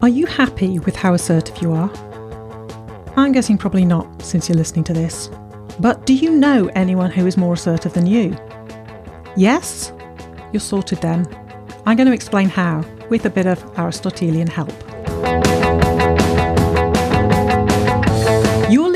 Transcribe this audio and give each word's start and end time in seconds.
Are 0.00 0.08
you 0.08 0.26
happy 0.26 0.78
with 0.78 0.94
how 0.94 1.14
assertive 1.14 1.60
you 1.60 1.72
are? 1.72 1.90
I'm 3.16 3.32
guessing 3.32 3.58
probably 3.58 3.84
not, 3.84 4.22
since 4.22 4.48
you're 4.48 4.56
listening 4.56 4.84
to 4.84 4.92
this. 4.92 5.28
But 5.80 6.06
do 6.06 6.14
you 6.14 6.30
know 6.30 6.70
anyone 6.76 7.10
who 7.10 7.26
is 7.26 7.36
more 7.36 7.54
assertive 7.54 7.94
than 7.94 8.06
you? 8.06 8.36
Yes? 9.36 9.92
You're 10.52 10.60
sorted 10.60 11.00
then. 11.00 11.26
I'm 11.84 11.96
going 11.96 12.06
to 12.06 12.14
explain 12.14 12.48
how, 12.48 12.84
with 13.10 13.26
a 13.26 13.30
bit 13.30 13.46
of 13.46 13.60
Aristotelian 13.76 14.46
help. 14.46 14.72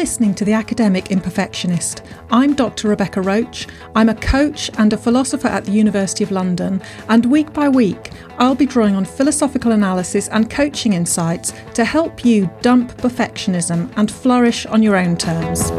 Listening 0.03 0.35
to 0.35 0.45
The 0.45 0.53
Academic 0.53 1.05
Imperfectionist. 1.05 2.05
I'm 2.29 2.55
Dr. 2.55 2.89
Rebecca 2.89 3.21
Roache. 3.21 3.69
I'm 3.95 4.09
a 4.09 4.17
coach 4.17 4.69
and 4.77 4.93
a 4.93 4.97
philosopher 4.97 5.47
at 5.47 5.65
the 5.65 5.71
University 5.71 6.25
of 6.25 6.33
London, 6.33 6.83
and 7.09 7.25
week 7.25 7.53
by 7.53 7.69
week, 7.69 8.11
I'll 8.37 8.57
be 8.57 8.67
drawing 8.67 8.97
on 8.97 9.05
philosophical 9.05 9.71
analysis 9.71 10.27
and 10.31 10.51
coaching 10.51 10.95
insights 10.95 11.53
to 11.75 11.85
help 11.85 12.25
you 12.25 12.51
dump 12.63 12.97
perfectionism 12.97 13.93
and 13.97 14.11
flourish 14.11 14.67
on 14.67 14.83
your 14.83 14.97
own 14.97 15.17
terms. 15.17 15.71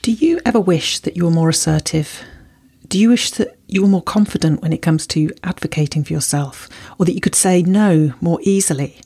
Do 0.00 0.12
you 0.12 0.40
ever 0.46 0.60
wish 0.60 1.00
that 1.00 1.14
you 1.14 1.26
were 1.26 1.30
more 1.30 1.50
assertive? 1.50 2.22
Do 2.88 2.98
you 2.98 3.10
wish 3.10 3.32
that 3.32 3.58
you 3.68 3.82
were 3.82 3.88
more 3.88 4.02
confident 4.02 4.62
when 4.62 4.72
it 4.72 4.80
comes 4.80 5.06
to 5.08 5.30
advocating 5.44 6.04
for 6.04 6.14
yourself, 6.14 6.70
or 6.98 7.04
that 7.04 7.14
you 7.14 7.20
could 7.20 7.34
say 7.34 7.60
no 7.60 8.14
more 8.22 8.38
easily? 8.40 8.98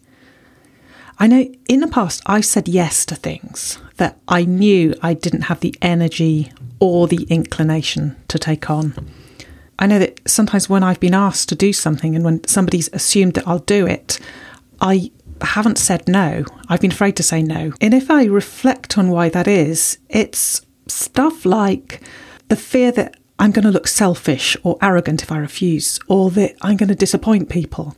I 1.19 1.27
know 1.27 1.47
in 1.69 1.81
the 1.81 1.89
past 1.89 2.23
I've 2.27 2.45
said 2.45 2.69
yes 2.69 3.07
to 3.07 3.15
things 3.15 3.79
that 3.97 4.19
I 4.29 4.45
knew 4.45 4.95
I 5.03 5.15
didn't 5.15 5.43
have 5.43 5.61
the 5.61 5.75
energy 5.81 6.53
or 6.79 7.09
the 7.09 7.27
inclination 7.31 8.17
to 8.29 8.39
take 8.39 8.69
on. 8.69 8.95
I 9.79 9.87
know 9.87 9.99
that 9.99 10.21
sometimes 10.29 10.69
when 10.69 10.83
I've 10.83 11.01
been 11.01 11.15
asked 11.15 11.49
to 11.51 11.55
do 11.55 11.73
something 11.73 12.15
and 12.15 12.25
when 12.25 12.47
somebody's 12.47 12.91
assumed 12.93 13.35
that 13.35 13.49
I'll 13.49 13.61
do 13.61 13.87
it, 13.87 14.19
I 14.81 15.11
haven't 15.41 15.79
said 15.79 16.09
no. 16.09 16.45
I've 16.69 16.81
been 16.81 16.93
afraid 16.93 17.17
to 17.17 17.23
say 17.23 17.43
no. 17.43 17.73
And 17.81 17.95
if 17.95 18.11
I 18.11 18.25
reflect 18.25 18.99
on 18.99 19.11
why 19.11 19.29
that 19.31 19.49
is, 19.49 19.99
it's 20.09 20.63
stuff 20.87 21.45
like 21.45 22.03
the 22.49 22.57
fear 22.57 22.93
that 22.93 23.17
I'm 23.39 23.51
going 23.51 23.65
to 23.65 23.71
look 23.71 23.87
selfish 23.87 24.57
or 24.63 24.79
arrogant 24.81 25.23
if 25.23 25.31
I 25.31 25.37
refuse, 25.39 25.99
or 26.09 26.31
that 26.31 26.57
I'm 26.63 26.79
going 26.79 26.89
to 26.89 26.95
disappoint 26.95 27.51
people. 27.51 27.95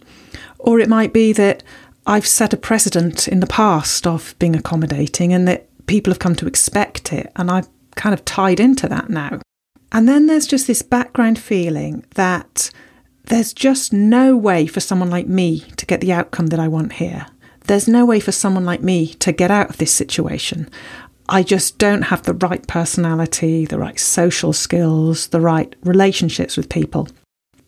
Or 0.59 0.81
it 0.81 0.89
might 0.89 1.13
be 1.13 1.33
that 1.35 1.63
I've 2.09 2.27
set 2.27 2.55
a 2.55 2.57
precedent 2.57 3.29
in 3.29 3.41
the 3.41 3.47
past 3.47 4.07
of 4.07 4.35
being 4.39 4.57
accommodating 4.57 5.35
and 5.35 5.47
that 5.47 5.69
people 5.87 6.11
have 6.11 6.19
come 6.19 6.35
to 6.37 6.47
expect 6.47 7.13
it. 7.13 7.31
And 7.37 7.51
I've 7.51 7.69
kind 7.97 8.15
of 8.15 8.25
tied 8.25 8.61
into 8.61 8.89
that 8.89 9.11
now. 9.11 9.41
And 9.93 10.09
then 10.09 10.27
there's 10.27 10.47
just 10.47 10.67
this 10.67 10.81
background 10.81 11.39
feeling 11.39 12.07
that 12.15 12.71
there's 13.25 13.53
just 13.53 13.93
no 13.93 14.35
way 14.35 14.67
for 14.67 14.81
someone 14.81 15.11
like 15.11 15.27
me 15.27 15.61
to 15.77 15.85
get 15.85 16.01
the 16.01 16.15
outcome 16.15 16.47
that 16.47 16.59
I 16.59 16.67
want 16.67 16.95
here. 16.95 17.27
There's 17.67 17.87
no 17.87 18.07
way 18.07 18.21
for 18.21 18.33
someone 18.33 18.65
like 18.65 18.81
me 18.81 19.09
to 19.17 19.31
get 19.31 19.51
out 19.51 19.69
of 19.69 19.77
this 19.77 19.93
situation. 19.93 20.71
I 21.29 21.43
just 21.43 21.77
don't 21.77 22.03
have 22.03 22.23
the 22.23 22.33
right 22.33 22.67
personality, 22.67 23.67
the 23.67 23.79
right 23.79 24.01
social 24.01 24.55
skills, 24.55 25.27
the 25.27 25.43
right 25.43 25.77
relationships 25.85 26.57
with 26.57 26.71
people. 26.71 27.07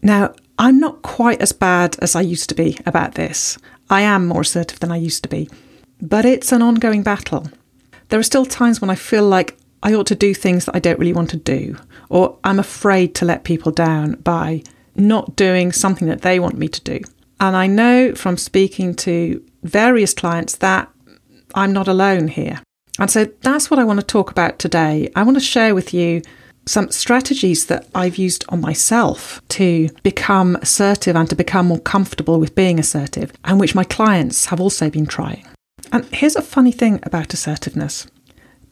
Now, 0.00 0.34
I'm 0.60 0.78
not 0.78 1.00
quite 1.00 1.40
as 1.40 1.52
bad 1.52 1.96
as 2.02 2.14
I 2.14 2.20
used 2.20 2.50
to 2.50 2.54
be 2.54 2.76
about 2.84 3.14
this. 3.14 3.56
I 3.88 4.02
am 4.02 4.28
more 4.28 4.42
assertive 4.42 4.78
than 4.78 4.92
I 4.92 4.98
used 4.98 5.22
to 5.22 5.28
be. 5.30 5.48
But 6.02 6.26
it's 6.26 6.52
an 6.52 6.60
ongoing 6.60 7.02
battle. 7.02 7.48
There 8.10 8.20
are 8.20 8.22
still 8.22 8.44
times 8.44 8.78
when 8.78 8.90
I 8.90 8.94
feel 8.94 9.26
like 9.26 9.56
I 9.82 9.94
ought 9.94 10.06
to 10.08 10.14
do 10.14 10.34
things 10.34 10.66
that 10.66 10.76
I 10.76 10.78
don't 10.78 10.98
really 10.98 11.14
want 11.14 11.30
to 11.30 11.38
do, 11.38 11.78
or 12.10 12.38
I'm 12.44 12.58
afraid 12.58 13.14
to 13.14 13.24
let 13.24 13.44
people 13.44 13.72
down 13.72 14.16
by 14.16 14.62
not 14.94 15.34
doing 15.34 15.72
something 15.72 16.08
that 16.08 16.20
they 16.20 16.38
want 16.38 16.58
me 16.58 16.68
to 16.68 16.80
do. 16.82 17.00
And 17.40 17.56
I 17.56 17.66
know 17.66 18.14
from 18.14 18.36
speaking 18.36 18.94
to 18.96 19.42
various 19.62 20.12
clients 20.12 20.56
that 20.56 20.90
I'm 21.54 21.72
not 21.72 21.88
alone 21.88 22.28
here. 22.28 22.60
And 22.98 23.10
so 23.10 23.24
that's 23.40 23.70
what 23.70 23.80
I 23.80 23.84
want 23.84 24.00
to 24.00 24.06
talk 24.06 24.30
about 24.30 24.58
today. 24.58 25.10
I 25.16 25.22
want 25.22 25.38
to 25.38 25.42
share 25.42 25.74
with 25.74 25.94
you 25.94 26.20
some 26.66 26.90
strategies 26.90 27.66
that 27.66 27.88
I've 27.94 28.16
used 28.16 28.44
on 28.48 28.60
myself 28.60 29.40
to 29.50 29.88
become 30.02 30.56
assertive 30.56 31.16
and 31.16 31.28
to 31.28 31.34
become 31.34 31.66
more 31.66 31.80
comfortable 31.80 32.38
with 32.38 32.54
being 32.54 32.78
assertive, 32.78 33.32
and 33.44 33.58
which 33.58 33.74
my 33.74 33.84
clients 33.84 34.46
have 34.46 34.60
also 34.60 34.90
been 34.90 35.06
trying. 35.06 35.46
And 35.92 36.04
here's 36.06 36.36
a 36.36 36.42
funny 36.42 36.72
thing 36.72 37.00
about 37.02 37.34
assertiveness. 37.34 38.06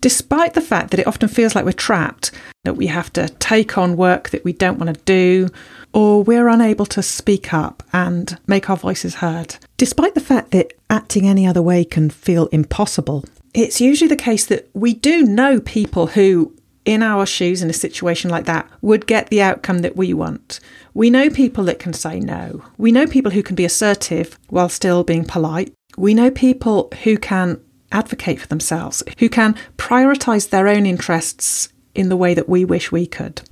Despite 0.00 0.54
the 0.54 0.60
fact 0.60 0.90
that 0.90 1.00
it 1.00 1.08
often 1.08 1.28
feels 1.28 1.56
like 1.56 1.64
we're 1.64 1.72
trapped, 1.72 2.30
that 2.64 2.76
we 2.76 2.86
have 2.86 3.12
to 3.14 3.28
take 3.28 3.76
on 3.76 3.96
work 3.96 4.30
that 4.30 4.44
we 4.44 4.52
don't 4.52 4.78
want 4.78 4.94
to 4.94 5.00
do, 5.04 5.48
or 5.92 6.22
we're 6.22 6.48
unable 6.48 6.86
to 6.86 7.02
speak 7.02 7.52
up 7.52 7.82
and 7.92 8.38
make 8.46 8.70
our 8.70 8.76
voices 8.76 9.16
heard, 9.16 9.56
despite 9.76 10.14
the 10.14 10.20
fact 10.20 10.52
that 10.52 10.72
acting 10.88 11.26
any 11.26 11.46
other 11.46 11.62
way 11.62 11.84
can 11.84 12.10
feel 12.10 12.46
impossible, 12.48 13.24
it's 13.54 13.80
usually 13.80 14.08
the 14.08 14.14
case 14.14 14.46
that 14.46 14.68
we 14.72 14.94
do 14.94 15.24
know 15.24 15.58
people 15.58 16.08
who 16.08 16.54
in 16.88 17.02
our 17.02 17.26
shoes 17.26 17.60
in 17.60 17.68
a 17.68 17.74
situation 17.74 18.30
like 18.30 18.46
that 18.46 18.66
would 18.80 19.06
get 19.06 19.28
the 19.28 19.42
outcome 19.42 19.80
that 19.80 19.94
we 19.94 20.14
want. 20.14 20.58
We 20.94 21.10
know 21.10 21.28
people 21.28 21.64
that 21.64 21.78
can 21.78 21.92
say 21.92 22.18
no. 22.18 22.64
We 22.78 22.92
know 22.92 23.06
people 23.06 23.32
who 23.32 23.42
can 23.42 23.54
be 23.54 23.66
assertive 23.66 24.38
while 24.48 24.70
still 24.70 25.04
being 25.04 25.26
polite. 25.26 25.70
We 25.98 26.14
know 26.14 26.30
people 26.30 26.90
who 27.04 27.18
can 27.18 27.60
advocate 27.92 28.40
for 28.40 28.46
themselves, 28.46 29.02
who 29.18 29.28
can 29.28 29.54
prioritise 29.76 30.48
their 30.48 30.66
own 30.66 30.86
interests 30.86 31.68
in 31.94 32.08
the 32.08 32.16
way 32.16 32.32
that 32.32 32.48
we 32.48 32.64
wish 32.64 32.90
we 32.90 33.06
could. 33.06 33.42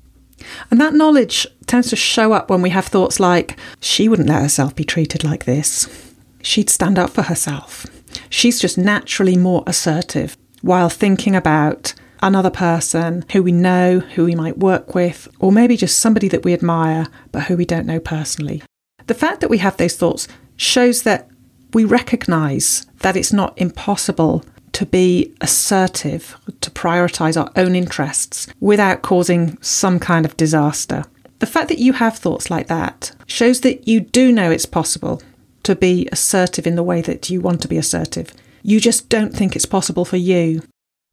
And 0.70 0.80
that 0.80 0.94
knowledge 0.94 1.46
tends 1.66 1.91
to 1.91 1.96
show 1.96 2.32
up 2.32 2.48
when 2.48 2.62
we 2.62 2.70
have 2.70 2.86
thoughts 2.86 3.20
like, 3.20 3.58
she 3.80 4.08
wouldn't 4.08 4.30
let 4.30 4.41
herself 4.41 4.75
be 4.75 4.84
treated 4.84 5.25
like 5.25 5.44
this. 5.44 6.14
She'd 6.41 6.70
stand 6.70 6.98
up 6.98 7.10
for 7.10 7.22
herself. 7.22 7.84
She's 8.30 8.58
just 8.58 8.78
naturally 8.78 9.36
more 9.36 9.62
assertive 9.66 10.38
while 10.62 10.88
thinking 10.88 11.36
about 11.36 11.92
another 12.22 12.50
person 12.50 13.25
who 13.32 13.43
we 13.43 13.53
know, 13.53 14.00
who 14.00 14.25
we 14.25 14.34
might 14.34 14.59
work 14.59 14.94
with, 14.94 15.28
or 15.38 15.53
maybe 15.53 15.77
just 15.77 15.99
somebody 15.99 16.28
that 16.28 16.44
we 16.44 16.53
admire 16.53 17.06
but 17.32 17.44
who 17.44 17.56
we 17.56 17.65
don't 17.65 17.87
know 17.87 18.00
personally. 18.00 18.62
The 19.06 19.15
fact 19.15 19.41
that 19.41 19.50
we 19.50 19.59
have 19.59 19.77
those 19.77 19.97
thoughts 19.97 20.26
shows 20.56 21.03
that 21.03 21.28
we 21.72 21.84
recognise 21.84 22.87
that 22.99 23.16
it's 23.16 23.32
not 23.32 23.56
impossible 23.56 24.44
to 24.72 24.87
be 24.87 25.34
assertive, 25.41 26.37
to 26.60 26.71
prioritise 26.71 27.41
our 27.41 27.50
own 27.56 27.75
interests 27.75 28.47
without 28.60 29.03
causing 29.03 29.56
some 29.62 29.99
kind 29.99 30.26
of 30.26 30.37
disaster. 30.37 31.05
The 31.38 31.47
fact 31.47 31.69
that 31.69 31.78
you 31.78 31.94
have 31.94 32.19
thoughts 32.19 32.50
like 32.50 32.66
that 32.66 33.12
shows 33.26 33.60
that 33.60 33.87
you 33.87 34.00
do 34.00 34.32
know 34.32 34.50
it's 34.50 34.66
possible 34.66 35.22
to 35.62 35.75
be 35.75 36.09
assertive 36.12 36.66
in 36.66 36.76
the 36.76 36.82
way 36.82 37.00
that 37.03 37.28
you 37.28 37.41
want 37.41 37.60
to 37.62 37.69
be 37.69 37.76
assertive. 37.76 38.32
You 38.62 38.81
just 38.81 39.09
don't 39.09 39.34
think 39.34 39.55
it's 39.55 39.66
possible 39.66 40.05
for 40.05 40.16
you. 40.16 40.62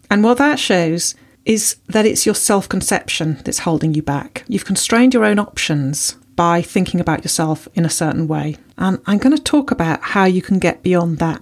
And 0.09 0.24
what 0.24 0.38
that 0.38 0.59
shows 0.59 1.16
is 1.46 1.78
that 1.88 2.06
it's 2.06 2.25
your 2.25 2.36
self 2.36 2.69
conception 2.69 3.40
that's 3.44 3.59
holding 3.59 3.94
you 3.94 4.02
back. 4.02 4.44
You've 4.47 4.66
constrained 4.66 5.14
your 5.14 5.25
own 5.25 5.40
options 5.40 6.18
by 6.36 6.62
thinking 6.62 7.00
about 7.00 7.24
yourself 7.24 7.68
in 7.74 7.86
a 7.86 7.90
certain 7.90 8.28
way. 8.28 8.58
And 8.78 9.00
I'm 9.06 9.18
going 9.18 9.36
to 9.36 9.42
talk 9.42 9.72
about 9.72 10.02
how 10.02 10.25
you 10.25 10.42
can 10.42 10.59
get 10.59 10.84
beyond 10.84 11.19
that. 11.19 11.42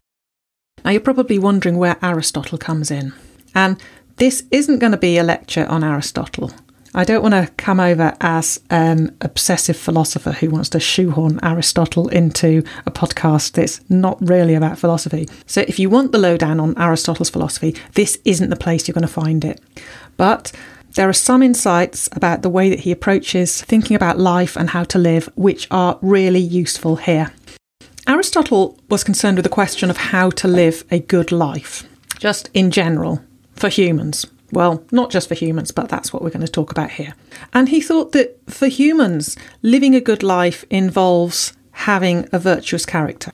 Now, 0.83 0.91
you're 0.91 1.01
probably 1.01 1.37
wondering 1.37 1.77
where 1.77 1.97
Aristotle 2.01 2.57
comes 2.57 2.91
in. 2.91 3.13
And 3.53 3.81
this 4.17 4.43
isn't 4.51 4.79
going 4.79 4.91
to 4.91 4.97
be 4.97 5.17
a 5.17 5.23
lecture 5.23 5.65
on 5.67 5.83
Aristotle. 5.83 6.51
I 6.93 7.05
don't 7.05 7.21
want 7.21 7.33
to 7.33 7.53
come 7.55 7.79
over 7.79 8.13
as 8.19 8.59
an 8.69 9.15
obsessive 9.21 9.77
philosopher 9.77 10.33
who 10.33 10.49
wants 10.49 10.67
to 10.69 10.79
shoehorn 10.79 11.39
Aristotle 11.41 12.09
into 12.09 12.63
a 12.85 12.91
podcast 12.91 13.53
that's 13.53 13.79
not 13.89 14.17
really 14.19 14.55
about 14.55 14.77
philosophy. 14.77 15.27
So, 15.45 15.61
if 15.61 15.79
you 15.79 15.89
want 15.89 16.11
the 16.11 16.17
lowdown 16.17 16.59
on 16.59 16.77
Aristotle's 16.77 17.29
philosophy, 17.29 17.77
this 17.93 18.19
isn't 18.25 18.49
the 18.49 18.57
place 18.57 18.87
you're 18.87 18.93
going 18.93 19.07
to 19.07 19.13
find 19.13 19.45
it. 19.45 19.61
But 20.17 20.51
there 20.95 21.07
are 21.07 21.13
some 21.13 21.41
insights 21.41 22.09
about 22.11 22.41
the 22.41 22.49
way 22.49 22.69
that 22.69 22.81
he 22.81 22.91
approaches 22.91 23.61
thinking 23.61 23.95
about 23.95 24.19
life 24.19 24.57
and 24.57 24.71
how 24.71 24.83
to 24.85 24.99
live, 24.99 25.29
which 25.35 25.69
are 25.71 25.97
really 26.01 26.41
useful 26.41 26.97
here. 26.97 27.31
Aristotle 28.05 28.77
was 28.89 29.05
concerned 29.05 29.37
with 29.37 29.45
the 29.45 29.49
question 29.49 29.89
of 29.89 29.95
how 29.95 30.29
to 30.31 30.47
live 30.49 30.83
a 30.91 30.99
good 30.99 31.31
life, 31.31 31.87
just 32.17 32.49
in 32.53 32.69
general, 32.69 33.21
for 33.55 33.69
humans. 33.69 34.25
Well, 34.51 34.83
not 34.91 35.11
just 35.11 35.27
for 35.27 35.35
humans, 35.35 35.71
but 35.71 35.89
that's 35.89 36.11
what 36.11 36.21
we're 36.21 36.29
going 36.29 36.45
to 36.45 36.51
talk 36.51 36.71
about 36.71 36.91
here. 36.91 37.15
And 37.53 37.69
he 37.69 37.81
thought 37.81 38.11
that 38.11 38.37
for 38.47 38.67
humans, 38.67 39.37
living 39.61 39.95
a 39.95 40.01
good 40.01 40.23
life 40.23 40.65
involves 40.69 41.53
having 41.71 42.27
a 42.31 42.39
virtuous 42.39 42.85
character. 42.85 43.31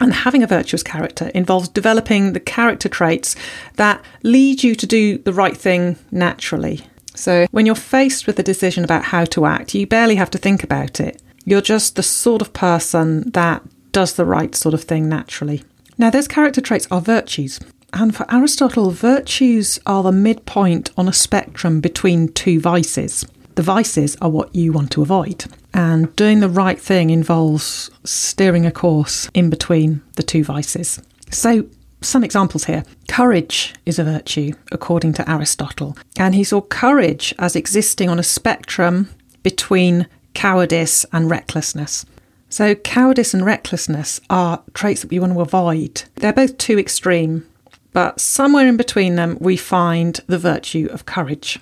And 0.00 0.14
having 0.14 0.42
a 0.42 0.46
virtuous 0.46 0.82
character 0.82 1.30
involves 1.34 1.68
developing 1.68 2.32
the 2.32 2.40
character 2.40 2.88
traits 2.88 3.36
that 3.76 4.02
lead 4.22 4.62
you 4.62 4.74
to 4.74 4.86
do 4.86 5.18
the 5.18 5.34
right 5.34 5.56
thing 5.56 5.96
naturally. 6.10 6.86
So, 7.14 7.46
when 7.50 7.66
you're 7.66 7.74
faced 7.74 8.26
with 8.26 8.38
a 8.38 8.42
decision 8.42 8.84
about 8.84 9.04
how 9.04 9.26
to 9.26 9.44
act, 9.44 9.74
you 9.74 9.86
barely 9.86 10.14
have 10.14 10.30
to 10.30 10.38
think 10.38 10.64
about 10.64 10.98
it. 10.98 11.20
You're 11.44 11.60
just 11.60 11.96
the 11.96 12.02
sort 12.02 12.40
of 12.40 12.54
person 12.54 13.30
that 13.32 13.62
does 13.92 14.14
the 14.14 14.24
right 14.24 14.54
sort 14.54 14.72
of 14.74 14.84
thing 14.84 15.10
naturally. 15.10 15.62
Now, 15.98 16.08
those 16.08 16.26
character 16.26 16.62
traits 16.62 16.88
are 16.90 17.02
virtues. 17.02 17.60
And 17.92 18.14
for 18.16 18.26
Aristotle, 18.32 18.90
virtues 18.90 19.78
are 19.84 20.02
the 20.02 20.12
midpoint 20.12 20.90
on 20.96 21.08
a 21.08 21.12
spectrum 21.12 21.80
between 21.80 22.32
two 22.32 22.58
vices. 22.58 23.26
The 23.54 23.62
vices 23.62 24.16
are 24.22 24.30
what 24.30 24.54
you 24.54 24.72
want 24.72 24.90
to 24.92 25.02
avoid. 25.02 25.44
And 25.74 26.14
doing 26.16 26.40
the 26.40 26.48
right 26.48 26.80
thing 26.80 27.10
involves 27.10 27.90
steering 28.04 28.64
a 28.64 28.70
course 28.70 29.28
in 29.34 29.50
between 29.50 30.02
the 30.16 30.22
two 30.22 30.42
vices. 30.42 31.02
So, 31.30 31.66
some 32.00 32.24
examples 32.24 32.64
here. 32.64 32.84
Courage 33.08 33.74
is 33.86 33.98
a 33.98 34.04
virtue, 34.04 34.52
according 34.72 35.12
to 35.14 35.30
Aristotle. 35.30 35.96
And 36.18 36.34
he 36.34 36.44
saw 36.44 36.60
courage 36.60 37.34
as 37.38 37.54
existing 37.54 38.08
on 38.08 38.18
a 38.18 38.24
spectrum 38.24 39.08
between 39.42 40.08
cowardice 40.34 41.04
and 41.12 41.30
recklessness. 41.30 42.04
So, 42.48 42.74
cowardice 42.74 43.34
and 43.34 43.44
recklessness 43.44 44.20
are 44.28 44.62
traits 44.74 45.02
that 45.02 45.10
we 45.10 45.18
want 45.18 45.34
to 45.34 45.40
avoid. 45.40 46.02
They're 46.16 46.32
both 46.32 46.58
too 46.58 46.78
extreme, 46.78 47.46
but 47.92 48.20
somewhere 48.20 48.66
in 48.66 48.76
between 48.76 49.16
them, 49.16 49.36
we 49.40 49.56
find 49.56 50.20
the 50.26 50.38
virtue 50.38 50.88
of 50.90 51.06
courage. 51.06 51.58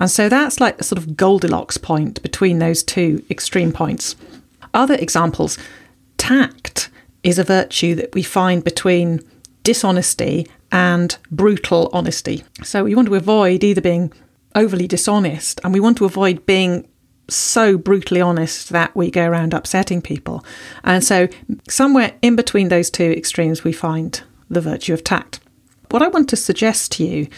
And 0.00 0.10
so 0.10 0.28
that's 0.28 0.60
like 0.60 0.80
a 0.80 0.84
sort 0.84 0.98
of 0.98 1.16
Goldilocks 1.16 1.78
point 1.78 2.22
between 2.22 2.58
those 2.58 2.82
two 2.82 3.24
extreme 3.30 3.72
points. 3.72 4.16
Other 4.72 4.94
examples 4.94 5.58
tact 6.16 6.90
is 7.22 7.38
a 7.38 7.44
virtue 7.44 7.94
that 7.94 8.14
we 8.14 8.22
find 8.22 8.64
between 8.64 9.20
dishonesty 9.62 10.46
and 10.72 11.16
brutal 11.30 11.90
honesty. 11.92 12.44
So 12.62 12.84
we 12.84 12.94
want 12.94 13.08
to 13.08 13.14
avoid 13.14 13.62
either 13.62 13.80
being 13.80 14.12
overly 14.54 14.86
dishonest 14.86 15.60
and 15.64 15.72
we 15.72 15.80
want 15.80 15.96
to 15.98 16.04
avoid 16.04 16.44
being 16.46 16.88
so 17.28 17.78
brutally 17.78 18.20
honest 18.20 18.70
that 18.70 18.94
we 18.94 19.10
go 19.10 19.26
around 19.26 19.54
upsetting 19.54 20.02
people. 20.02 20.44
And 20.82 21.02
so, 21.02 21.28
somewhere 21.68 22.12
in 22.20 22.36
between 22.36 22.68
those 22.68 22.90
two 22.90 23.12
extremes, 23.12 23.64
we 23.64 23.72
find 23.72 24.20
the 24.50 24.60
virtue 24.60 24.92
of 24.92 25.04
tact. 25.04 25.40
What 25.90 26.02
I 26.02 26.08
want 26.08 26.28
to 26.30 26.36
suggest 26.36 26.92
to 26.92 27.04
you 27.04 27.28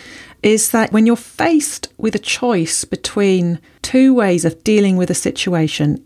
is 0.43 0.71
that 0.71 0.93
when 0.93 1.07
you're 1.07 1.17
faced 1.17 1.93
with 1.99 2.15
a 2.15 2.21
choice 2.21 2.85
between 2.85 3.61
two 3.83 4.15
ways 4.15 4.45
of 4.45 4.63
dealing 4.65 4.97
with 4.97 5.11
a 5.11 5.15
situation, 5.15 6.05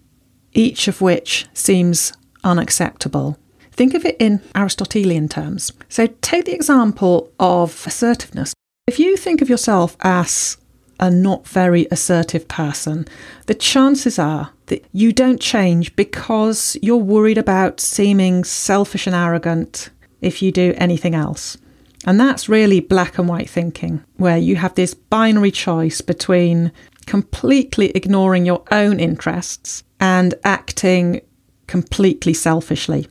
each 0.53 0.89
of 0.89 1.01
which 1.01 1.47
seems 1.53 2.13
unacceptable, 2.43 3.39
think 3.73 3.95
of 3.95 4.05
it 4.05 4.17
in 4.19 4.41
Aristotelian 4.55 5.29
terms. 5.29 5.73
So 5.89 6.07
take 6.23 6.47
the 6.47 6.55
example 6.55 7.31
of 7.39 7.87
assertiveness. 7.87 8.55
If 8.87 8.99
you 8.99 9.17
think 9.17 9.43
of 9.43 9.49
yourself 9.49 9.97
as 10.01 10.57
a 10.99 11.11
not 11.11 11.47
very 11.47 11.87
assertive 11.91 12.47
person, 12.49 13.07
the 13.47 13.55
chances 13.55 14.19
are 14.19 14.53
that 14.67 14.85
you 14.93 15.13
don't 15.13 15.41
change 15.41 15.95
because 15.97 16.77
you're 16.83 16.97
worried 16.97 17.39
about 17.39 17.81
seeming 17.81 18.45
selfish 18.45 19.07
and 19.07 19.17
arrogant 19.17 19.91
if 20.21 20.43
you 20.43 20.53
do 20.53 20.75
anything 20.77 21.15
else. 21.15 21.57
And 22.07 22.19
that's 22.19 22.49
really 22.49 22.81
black 22.81 23.19
and 23.19 23.29
white 23.29 23.51
thinking, 23.51 24.03
where 24.17 24.39
you 24.39 24.57
have 24.57 24.75
this 24.75 24.95
binary 24.95 25.51
choice 25.51 26.01
between 26.01 26.73
completely 27.07 27.91
ignoring 27.91 28.47
your 28.47 28.63
own 28.71 28.99
interests 29.01 29.83
and 29.99 30.35
acting 30.45 31.21
completely 31.67 32.33
selfishly. 32.33 33.07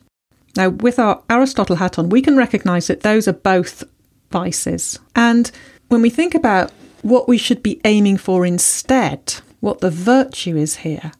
Now, 0.55 0.69
with 0.69 0.97
our 0.97 1.23
Aristotle 1.29 1.75
hat 1.75 1.99
on, 1.99 2.09
we 2.09 2.21
can 2.21 2.35
recognize 2.35 2.87
that 2.87 3.01
those 3.01 3.27
are 3.27 3.33
both 3.33 3.83
vices. 4.31 4.99
And 5.15 5.51
when 5.89 6.01
we 6.01 6.09
think 6.09 6.33
about 6.33 6.71
what 7.01 7.27
we 7.27 7.37
should 7.37 7.61
be 7.61 7.79
aiming 7.85 8.17
for 8.17 8.45
instead, 8.45 9.35
what 9.59 9.79
the 9.79 9.91
virtue 9.91 10.57
is 10.57 10.77
here, 10.77 11.11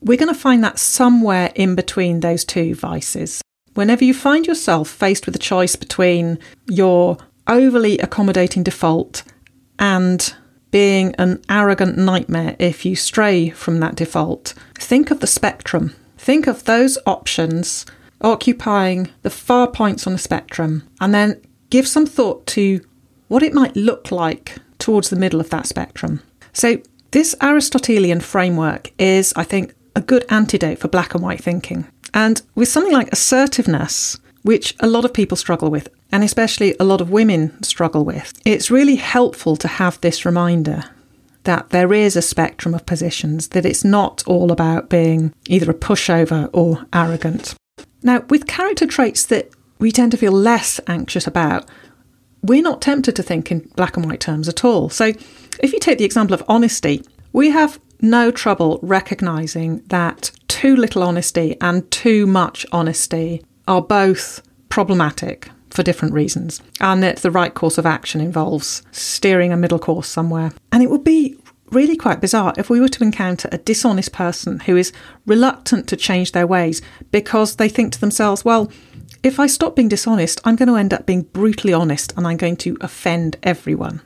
we're 0.00 0.18
going 0.18 0.32
to 0.32 0.38
find 0.38 0.62
that 0.62 0.78
somewhere 0.78 1.50
in 1.54 1.74
between 1.74 2.20
those 2.20 2.44
two 2.44 2.74
vices. 2.74 3.40
Whenever 3.76 4.04
you 4.04 4.14
find 4.14 4.46
yourself 4.46 4.88
faced 4.88 5.26
with 5.26 5.36
a 5.36 5.38
choice 5.38 5.76
between 5.76 6.38
your 6.66 7.18
overly 7.46 7.98
accommodating 7.98 8.62
default 8.62 9.22
and 9.78 10.34
being 10.70 11.14
an 11.16 11.42
arrogant 11.50 11.98
nightmare 11.98 12.56
if 12.58 12.86
you 12.86 12.96
stray 12.96 13.50
from 13.50 13.78
that 13.80 13.94
default, 13.94 14.54
think 14.76 15.10
of 15.10 15.20
the 15.20 15.26
spectrum. 15.26 15.94
Think 16.16 16.46
of 16.46 16.64
those 16.64 16.96
options 17.06 17.84
occupying 18.22 19.10
the 19.20 19.30
far 19.30 19.70
points 19.70 20.06
on 20.06 20.14
the 20.14 20.18
spectrum 20.18 20.88
and 20.98 21.12
then 21.12 21.38
give 21.68 21.86
some 21.86 22.06
thought 22.06 22.46
to 22.46 22.80
what 23.28 23.42
it 23.42 23.52
might 23.52 23.76
look 23.76 24.10
like 24.10 24.56
towards 24.78 25.10
the 25.10 25.16
middle 25.16 25.38
of 25.38 25.50
that 25.50 25.66
spectrum. 25.66 26.22
So, 26.54 26.80
this 27.10 27.34
Aristotelian 27.42 28.20
framework 28.20 28.90
is, 28.98 29.34
I 29.36 29.44
think, 29.44 29.74
a 29.94 30.00
good 30.00 30.24
antidote 30.30 30.78
for 30.78 30.88
black 30.88 31.14
and 31.14 31.22
white 31.22 31.42
thinking. 31.42 31.86
And 32.16 32.40
with 32.54 32.68
something 32.68 32.94
like 32.94 33.12
assertiveness, 33.12 34.18
which 34.40 34.74
a 34.80 34.86
lot 34.86 35.04
of 35.04 35.12
people 35.12 35.36
struggle 35.36 35.70
with, 35.70 35.90
and 36.10 36.24
especially 36.24 36.74
a 36.80 36.84
lot 36.84 37.02
of 37.02 37.10
women 37.10 37.62
struggle 37.62 38.06
with, 38.06 38.32
it's 38.46 38.70
really 38.70 38.96
helpful 38.96 39.54
to 39.58 39.68
have 39.68 40.00
this 40.00 40.24
reminder 40.24 40.84
that 41.44 41.68
there 41.70 41.92
is 41.92 42.16
a 42.16 42.22
spectrum 42.22 42.74
of 42.74 42.86
positions, 42.86 43.48
that 43.48 43.66
it's 43.66 43.84
not 43.84 44.24
all 44.26 44.50
about 44.50 44.88
being 44.88 45.34
either 45.46 45.70
a 45.70 45.74
pushover 45.74 46.48
or 46.54 46.86
arrogant. 46.94 47.54
Now, 48.02 48.24
with 48.30 48.46
character 48.46 48.86
traits 48.86 49.26
that 49.26 49.50
we 49.78 49.92
tend 49.92 50.10
to 50.12 50.16
feel 50.16 50.32
less 50.32 50.80
anxious 50.86 51.26
about, 51.26 51.68
we're 52.42 52.62
not 52.62 52.80
tempted 52.80 53.14
to 53.16 53.22
think 53.22 53.50
in 53.50 53.68
black 53.76 53.94
and 53.94 54.06
white 54.06 54.20
terms 54.20 54.48
at 54.48 54.64
all. 54.64 54.88
So, 54.88 55.12
if 55.60 55.70
you 55.74 55.78
take 55.78 55.98
the 55.98 56.06
example 56.06 56.32
of 56.32 56.42
honesty, 56.48 57.04
we 57.34 57.50
have 57.50 57.78
no 58.00 58.30
trouble 58.30 58.78
recognizing 58.82 59.82
that 59.86 60.30
too 60.48 60.76
little 60.76 61.02
honesty 61.02 61.56
and 61.60 61.90
too 61.90 62.26
much 62.26 62.66
honesty 62.72 63.44
are 63.66 63.82
both 63.82 64.42
problematic 64.68 65.50
for 65.70 65.82
different 65.82 66.14
reasons, 66.14 66.62
and 66.80 67.02
that 67.02 67.18
the 67.18 67.30
right 67.30 67.52
course 67.52 67.76
of 67.76 67.86
action 67.86 68.20
involves 68.20 68.82
steering 68.92 69.52
a 69.52 69.56
middle 69.56 69.78
course 69.78 70.08
somewhere. 70.08 70.52
And 70.72 70.82
it 70.82 70.90
would 70.90 71.04
be 71.04 71.36
really 71.70 71.96
quite 71.96 72.20
bizarre 72.20 72.54
if 72.56 72.70
we 72.70 72.80
were 72.80 72.88
to 72.88 73.02
encounter 73.02 73.48
a 73.52 73.58
dishonest 73.58 74.12
person 74.12 74.60
who 74.60 74.76
is 74.76 74.92
reluctant 75.26 75.88
to 75.88 75.96
change 75.96 76.32
their 76.32 76.46
ways 76.46 76.80
because 77.10 77.56
they 77.56 77.68
think 77.68 77.92
to 77.92 78.00
themselves, 78.00 78.44
well, 78.44 78.70
if 79.22 79.40
I 79.40 79.46
stop 79.46 79.76
being 79.76 79.88
dishonest, 79.88 80.40
I'm 80.44 80.56
going 80.56 80.68
to 80.68 80.76
end 80.76 80.94
up 80.94 81.06
being 81.06 81.22
brutally 81.22 81.72
honest 81.72 82.12
and 82.16 82.26
I'm 82.26 82.36
going 82.36 82.56
to 82.58 82.76
offend 82.80 83.36
everyone. 83.42 84.02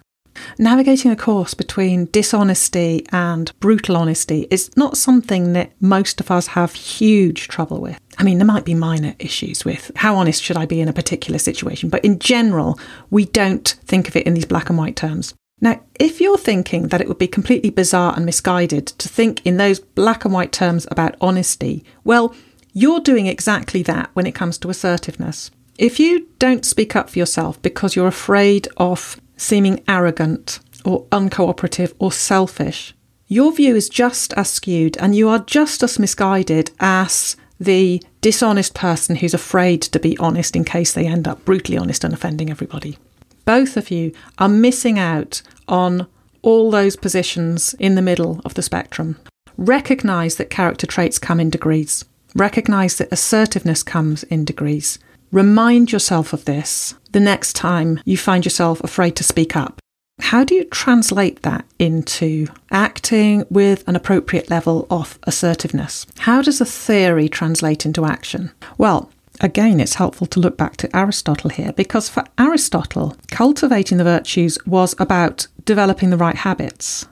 Navigating 0.58 1.10
a 1.10 1.16
course 1.16 1.54
between 1.54 2.06
dishonesty 2.06 3.04
and 3.12 3.52
brutal 3.60 3.96
honesty 3.96 4.46
is 4.50 4.70
not 4.76 4.96
something 4.96 5.52
that 5.52 5.72
most 5.80 6.20
of 6.20 6.30
us 6.30 6.48
have 6.48 6.74
huge 6.74 7.48
trouble 7.48 7.80
with. 7.80 7.98
I 8.18 8.22
mean, 8.22 8.38
there 8.38 8.46
might 8.46 8.64
be 8.64 8.74
minor 8.74 9.14
issues 9.18 9.64
with 9.64 9.90
how 9.96 10.16
honest 10.16 10.42
should 10.42 10.56
I 10.56 10.66
be 10.66 10.80
in 10.80 10.88
a 10.88 10.92
particular 10.92 11.38
situation, 11.38 11.88
but 11.88 12.04
in 12.04 12.18
general, 12.18 12.78
we 13.10 13.24
don't 13.24 13.68
think 13.84 14.08
of 14.08 14.16
it 14.16 14.26
in 14.26 14.34
these 14.34 14.44
black 14.44 14.68
and 14.68 14.78
white 14.78 14.96
terms. 14.96 15.34
Now, 15.60 15.80
if 15.98 16.20
you're 16.20 16.38
thinking 16.38 16.88
that 16.88 17.00
it 17.00 17.08
would 17.08 17.18
be 17.18 17.28
completely 17.28 17.70
bizarre 17.70 18.14
and 18.16 18.24
misguided 18.24 18.86
to 18.86 19.08
think 19.08 19.44
in 19.44 19.58
those 19.58 19.78
black 19.78 20.24
and 20.24 20.32
white 20.32 20.52
terms 20.52 20.86
about 20.90 21.16
honesty, 21.20 21.84
well, 22.02 22.34
you're 22.72 23.00
doing 23.00 23.26
exactly 23.26 23.82
that 23.82 24.10
when 24.14 24.26
it 24.26 24.34
comes 24.34 24.56
to 24.58 24.70
assertiveness. 24.70 25.50
If 25.76 25.98
you 25.98 26.28
don't 26.38 26.64
speak 26.64 26.94
up 26.94 27.10
for 27.10 27.18
yourself 27.18 27.60
because 27.62 27.96
you're 27.96 28.06
afraid 28.06 28.68
of 28.76 29.19
seeming 29.40 29.82
arrogant 29.88 30.60
or 30.84 31.04
uncooperative 31.06 31.94
or 31.98 32.12
selfish, 32.12 32.94
your 33.26 33.52
view 33.52 33.74
is 33.74 33.88
just 33.88 34.32
as 34.34 34.50
skewed 34.50 34.96
and 34.98 35.14
you 35.14 35.28
are 35.28 35.38
just 35.40 35.82
as 35.82 35.98
misguided 35.98 36.70
as 36.78 37.36
the 37.58 38.02
dishonest 38.20 38.74
person 38.74 39.16
who's 39.16 39.34
afraid 39.34 39.82
to 39.82 39.98
be 39.98 40.16
honest 40.18 40.56
in 40.56 40.64
case 40.64 40.92
they 40.92 41.06
end 41.06 41.26
up 41.26 41.44
brutally 41.44 41.78
honest 41.78 42.04
and 42.04 42.12
offending 42.12 42.50
everybody. 42.50 42.98
Both 43.44 43.76
of 43.76 43.90
you 43.90 44.12
are 44.38 44.48
missing 44.48 44.98
out 44.98 45.42
on 45.68 46.06
all 46.42 46.70
those 46.70 46.96
positions 46.96 47.74
in 47.78 47.94
the 47.94 48.02
middle 48.02 48.40
of 48.44 48.54
the 48.54 48.62
spectrum. 48.62 49.18
Recognize 49.56 50.36
that 50.36 50.50
character 50.50 50.86
traits 50.86 51.18
come 51.18 51.40
in 51.40 51.50
degrees. 51.50 52.04
Recognize 52.34 52.98
that 52.98 53.12
assertiveness 53.12 53.82
comes 53.82 54.22
in 54.24 54.44
degrees. 54.44 54.98
Remind 55.32 55.92
yourself 55.92 56.32
of 56.32 56.44
this 56.44 56.94
the 57.12 57.20
next 57.20 57.54
time 57.54 58.00
you 58.04 58.16
find 58.16 58.44
yourself 58.44 58.82
afraid 58.82 59.14
to 59.16 59.24
speak 59.24 59.54
up. 59.54 59.78
How 60.18 60.42
do 60.42 60.56
you 60.56 60.64
translate 60.64 61.42
that 61.42 61.64
into 61.78 62.48
acting 62.72 63.44
with 63.48 63.86
an 63.86 63.94
appropriate 63.94 64.50
level 64.50 64.88
of 64.90 65.18
assertiveness? 65.22 66.04
How 66.18 66.42
does 66.42 66.60
a 66.60 66.64
theory 66.64 67.28
translate 67.28 67.86
into 67.86 68.04
action? 68.04 68.50
Well, 68.76 69.12
again, 69.40 69.78
it's 69.78 69.94
helpful 69.94 70.26
to 70.28 70.40
look 70.40 70.56
back 70.56 70.76
to 70.78 70.96
Aristotle 70.96 71.50
here 71.50 71.72
because 71.74 72.08
for 72.08 72.24
Aristotle, 72.36 73.16
cultivating 73.28 73.98
the 73.98 74.04
virtues 74.04 74.58
was 74.66 74.96
about 74.98 75.46
developing 75.64 76.10
the 76.10 76.16
right 76.16 76.36
habits. 76.36 77.06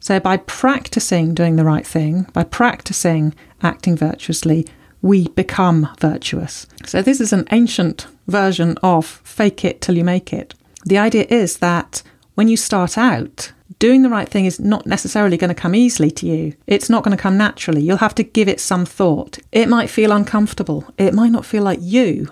So, 0.00 0.18
by 0.18 0.38
practicing 0.38 1.34
doing 1.34 1.56
the 1.56 1.64
right 1.64 1.86
thing, 1.86 2.22
by 2.32 2.44
practicing 2.44 3.34
acting 3.62 3.96
virtuously, 3.96 4.66
we 5.02 5.28
become 5.28 5.88
virtuous. 5.98 6.66
So, 6.84 7.02
this 7.02 7.20
is 7.20 7.32
an 7.32 7.46
ancient 7.50 8.06
version 8.26 8.76
of 8.82 9.06
fake 9.06 9.64
it 9.64 9.80
till 9.80 9.96
you 9.96 10.04
make 10.04 10.32
it. 10.32 10.54
The 10.84 10.98
idea 10.98 11.26
is 11.28 11.58
that 11.58 12.02
when 12.34 12.48
you 12.48 12.56
start 12.56 12.96
out, 12.96 13.52
doing 13.78 14.02
the 14.02 14.10
right 14.10 14.28
thing 14.28 14.46
is 14.46 14.60
not 14.60 14.86
necessarily 14.86 15.36
going 15.36 15.48
to 15.48 15.54
come 15.54 15.74
easily 15.74 16.10
to 16.12 16.26
you. 16.26 16.54
It's 16.66 16.90
not 16.90 17.02
going 17.02 17.16
to 17.16 17.22
come 17.22 17.36
naturally. 17.36 17.82
You'll 17.82 17.96
have 17.98 18.14
to 18.16 18.22
give 18.22 18.48
it 18.48 18.60
some 18.60 18.86
thought. 18.86 19.38
It 19.52 19.68
might 19.68 19.90
feel 19.90 20.12
uncomfortable. 20.12 20.84
It 20.98 21.14
might 21.14 21.32
not 21.32 21.46
feel 21.46 21.62
like 21.62 21.80
you. 21.82 22.28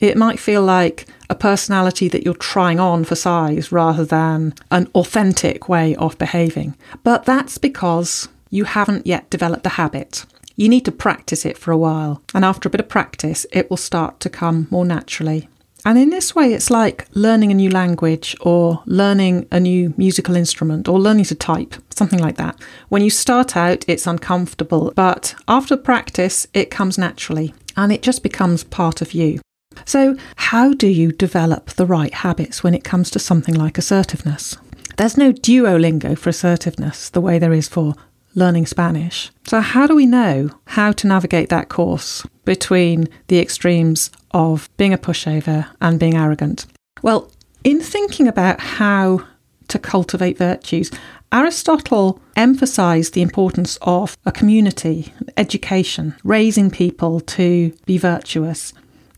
It 0.00 0.16
might 0.16 0.40
feel 0.40 0.62
like 0.62 1.06
a 1.30 1.34
personality 1.34 2.08
that 2.08 2.24
you're 2.24 2.34
trying 2.34 2.80
on 2.80 3.04
for 3.04 3.14
size 3.14 3.70
rather 3.70 4.04
than 4.04 4.54
an 4.70 4.88
authentic 4.94 5.68
way 5.68 5.94
of 5.94 6.18
behaving. 6.18 6.76
But 7.04 7.24
that's 7.24 7.56
because 7.56 8.28
you 8.50 8.64
haven't 8.64 9.06
yet 9.06 9.30
developed 9.30 9.62
the 9.62 9.70
habit. 9.70 10.26
You 10.62 10.68
need 10.68 10.84
to 10.84 10.92
practice 10.92 11.44
it 11.44 11.58
for 11.58 11.72
a 11.72 11.76
while, 11.76 12.22
and 12.32 12.44
after 12.44 12.68
a 12.68 12.70
bit 12.70 12.80
of 12.80 12.88
practice, 12.88 13.44
it 13.50 13.68
will 13.68 13.76
start 13.76 14.20
to 14.20 14.30
come 14.30 14.68
more 14.70 14.84
naturally. 14.84 15.48
And 15.84 15.98
in 15.98 16.10
this 16.10 16.36
way, 16.36 16.52
it's 16.52 16.70
like 16.70 17.08
learning 17.14 17.50
a 17.50 17.54
new 17.56 17.68
language 17.68 18.36
or 18.40 18.80
learning 18.86 19.48
a 19.50 19.58
new 19.58 19.92
musical 19.96 20.36
instrument 20.36 20.86
or 20.86 21.00
learning 21.00 21.24
to 21.24 21.34
type, 21.34 21.74
something 21.90 22.20
like 22.20 22.36
that. 22.36 22.62
When 22.90 23.02
you 23.02 23.10
start 23.10 23.56
out, 23.56 23.84
it's 23.88 24.06
uncomfortable, 24.06 24.92
but 24.94 25.34
after 25.48 25.76
practice, 25.76 26.46
it 26.54 26.70
comes 26.70 26.96
naturally 26.96 27.52
and 27.76 27.90
it 27.90 28.02
just 28.02 28.22
becomes 28.22 28.62
part 28.62 29.02
of 29.02 29.14
you. 29.14 29.40
So, 29.84 30.16
how 30.36 30.74
do 30.74 30.86
you 30.86 31.10
develop 31.10 31.70
the 31.70 31.86
right 31.86 32.14
habits 32.14 32.62
when 32.62 32.72
it 32.72 32.84
comes 32.84 33.10
to 33.10 33.18
something 33.18 33.56
like 33.56 33.78
assertiveness? 33.78 34.56
There's 34.96 35.18
no 35.18 35.32
Duolingo 35.32 36.16
for 36.16 36.28
assertiveness 36.30 37.10
the 37.10 37.20
way 37.20 37.40
there 37.40 37.52
is 37.52 37.66
for 37.66 37.96
learning 38.34 38.66
Spanish. 38.66 39.30
So, 39.46 39.60
how 39.60 39.86
do 39.86 39.94
we 39.94 40.06
know 40.06 40.50
how 40.66 40.92
to 40.92 41.06
navigate 41.06 41.48
that 41.50 41.68
course 41.68 42.26
between 42.44 43.08
the 43.28 43.38
extremes 43.38 44.10
of 44.32 44.68
being 44.76 44.92
a 44.92 44.98
pushover 44.98 45.66
and 45.80 46.00
being 46.00 46.16
arrogant? 46.16 46.66
Well, 47.02 47.30
in 47.64 47.80
thinking 47.80 48.28
about 48.28 48.60
how 48.60 49.24
to 49.68 49.78
cultivate 49.78 50.38
virtues, 50.38 50.90
Aristotle 51.32 52.20
emphasized 52.36 53.14
the 53.14 53.22
importance 53.22 53.78
of 53.82 54.18
a 54.26 54.32
community, 54.32 55.14
education, 55.36 56.14
raising 56.24 56.70
people 56.70 57.20
to 57.20 57.72
be 57.86 57.96
virtuous. 57.96 58.74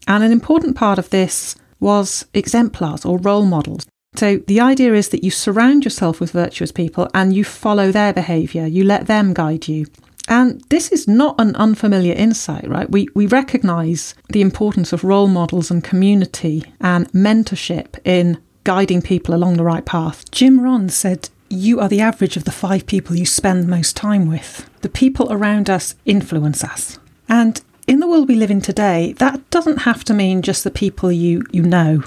And 0.06 0.22
an 0.22 0.30
important 0.30 0.76
part 0.76 0.98
of 0.98 1.10
this 1.10 1.56
was 1.80 2.26
exemplars 2.32 3.04
or 3.04 3.18
role 3.18 3.46
models. 3.46 3.86
So 4.24 4.38
the 4.38 4.58
idea 4.58 4.94
is 4.94 5.10
that 5.10 5.22
you 5.22 5.30
surround 5.30 5.84
yourself 5.84 6.18
with 6.18 6.30
virtuous 6.30 6.72
people 6.72 7.10
and 7.12 7.34
you 7.34 7.44
follow 7.44 7.92
their 7.92 8.14
behavior, 8.14 8.66
you 8.66 8.82
let 8.82 9.06
them 9.06 9.34
guide 9.34 9.68
you. 9.68 9.84
And 10.28 10.62
this 10.70 10.90
is 10.90 11.06
not 11.06 11.34
an 11.38 11.54
unfamiliar 11.56 12.14
insight, 12.14 12.66
right? 12.66 12.90
We, 12.90 13.06
we 13.14 13.26
recognize 13.26 14.14
the 14.30 14.40
importance 14.40 14.94
of 14.94 15.04
role 15.04 15.26
models 15.28 15.70
and 15.70 15.84
community 15.84 16.64
and 16.80 17.06
mentorship 17.12 17.98
in 18.02 18.40
guiding 18.64 19.02
people 19.02 19.34
along 19.34 19.58
the 19.58 19.62
right 19.62 19.84
path. 19.84 20.30
Jim 20.30 20.58
Rohn 20.58 20.88
said, 20.88 21.28
You 21.50 21.80
are 21.80 21.90
the 21.90 22.00
average 22.00 22.38
of 22.38 22.44
the 22.44 22.50
five 22.50 22.86
people 22.86 23.16
you 23.16 23.26
spend 23.26 23.68
most 23.68 23.94
time 23.94 24.26
with. 24.26 24.70
The 24.80 24.88
people 24.88 25.30
around 25.30 25.68
us 25.68 25.96
influence 26.06 26.64
us. 26.64 26.98
And 27.28 27.60
in 27.86 28.00
the 28.00 28.08
world 28.08 28.28
we 28.28 28.36
live 28.36 28.50
in 28.50 28.62
today, 28.62 29.12
that 29.18 29.50
doesn't 29.50 29.82
have 29.82 30.02
to 30.04 30.14
mean 30.14 30.40
just 30.40 30.64
the 30.64 30.70
people 30.70 31.12
you, 31.12 31.44
you 31.52 31.62
know 31.62 32.04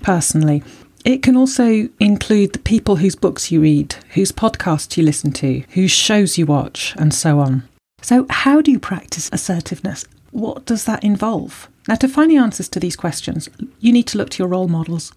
personally. 0.00 0.62
It 1.06 1.22
can 1.22 1.36
also 1.36 1.88
include 2.00 2.52
the 2.52 2.58
people 2.58 2.96
whose 2.96 3.14
books 3.14 3.52
you 3.52 3.60
read, 3.60 3.94
whose 4.14 4.32
podcasts 4.32 4.96
you 4.96 5.04
listen 5.04 5.30
to, 5.34 5.62
whose 5.70 5.92
shows 5.92 6.36
you 6.36 6.46
watch, 6.46 6.96
and 6.98 7.14
so 7.14 7.38
on. 7.38 7.62
So, 8.02 8.26
how 8.28 8.60
do 8.60 8.72
you 8.72 8.80
practice 8.80 9.30
assertiveness? 9.32 10.04
What 10.32 10.64
does 10.64 10.84
that 10.86 11.04
involve? 11.04 11.68
Now, 11.86 11.94
to 11.94 12.08
find 12.08 12.28
the 12.28 12.38
answers 12.38 12.68
to 12.70 12.80
these 12.80 12.96
questions, 12.96 13.48
you 13.78 13.92
need 13.92 14.08
to 14.08 14.18
look 14.18 14.30
to 14.30 14.42
your 14.42 14.48
role 14.48 14.66
models. 14.66 15.12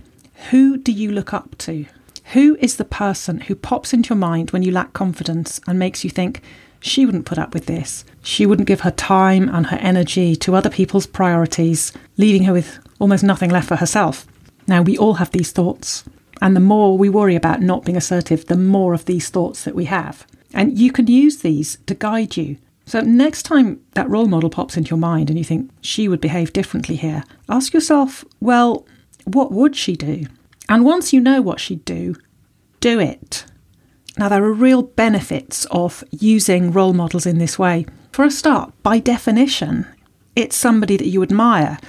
Who 0.51 0.77
do 0.77 0.91
you 0.91 1.11
look 1.11 1.33
up 1.33 1.57
to? 1.57 1.87
Who 2.33 2.55
is 2.59 2.75
the 2.75 2.85
person 2.85 3.41
who 3.41 3.55
pops 3.55 3.91
into 3.91 4.09
your 4.09 4.19
mind 4.19 4.51
when 4.51 4.61
you 4.61 4.71
lack 4.71 4.93
confidence 4.93 5.59
and 5.67 5.79
makes 5.79 6.03
you 6.03 6.11
think, 6.11 6.43
she 6.79 7.03
wouldn't 7.03 7.25
put 7.25 7.39
up 7.39 7.55
with 7.55 7.65
this? 7.65 8.05
She 8.21 8.45
wouldn't 8.45 8.67
give 8.67 8.81
her 8.81 8.91
time 8.91 9.49
and 9.49 9.65
her 9.65 9.77
energy 9.77 10.35
to 10.35 10.53
other 10.53 10.69
people's 10.69 11.07
priorities, 11.07 11.93
leaving 12.15 12.43
her 12.43 12.53
with 12.53 12.77
almost 12.99 13.23
nothing 13.23 13.49
left 13.49 13.67
for 13.67 13.77
herself. 13.77 14.27
Now, 14.69 14.83
we 14.83 14.99
all 14.99 15.15
have 15.15 15.31
these 15.31 15.51
thoughts, 15.51 16.03
and 16.43 16.55
the 16.55 16.59
more 16.59 16.95
we 16.95 17.09
worry 17.09 17.35
about 17.35 17.59
not 17.59 17.83
being 17.83 17.97
assertive, 17.97 18.45
the 18.45 18.55
more 18.55 18.93
of 18.93 19.05
these 19.05 19.29
thoughts 19.29 19.63
that 19.63 19.73
we 19.73 19.85
have. 19.85 20.27
And 20.53 20.77
you 20.77 20.91
can 20.91 21.07
use 21.07 21.39
these 21.39 21.79
to 21.87 21.95
guide 21.95 22.37
you. 22.37 22.57
So, 22.85 23.01
next 23.01 23.43
time 23.43 23.81
that 23.93 24.07
role 24.07 24.27
model 24.27 24.51
pops 24.51 24.77
into 24.77 24.91
your 24.91 24.99
mind 24.99 25.31
and 25.31 25.39
you 25.39 25.43
think 25.43 25.71
she 25.81 26.07
would 26.07 26.21
behave 26.21 26.53
differently 26.53 26.95
here, 26.97 27.23
ask 27.49 27.73
yourself, 27.73 28.23
well, 28.39 28.85
what 29.25 29.51
would 29.51 29.75
she 29.75 29.95
do? 29.95 30.27
And 30.69 30.85
once 30.85 31.13
you 31.13 31.19
know 31.19 31.41
what 31.41 31.59
she'd 31.59 31.83
do, 31.83 32.15
do 32.79 32.99
it. 32.99 33.45
Now, 34.19 34.29
there 34.29 34.43
are 34.43 34.53
real 34.53 34.83
benefits 34.83 35.65
of 35.71 36.03
using 36.11 36.71
role 36.71 36.93
models 36.93 37.25
in 37.25 37.39
this 37.39 37.57
way. 37.57 37.87
For 38.11 38.23
a 38.23 38.29
start, 38.29 38.71
by 38.83 38.99
definition, 38.99 39.87
it's 40.35 40.55
somebody 40.55 40.95
that 40.95 41.07
you 41.07 41.23
admire. 41.23 41.79